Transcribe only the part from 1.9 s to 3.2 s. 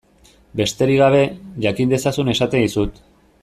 dezazun esaten dizut.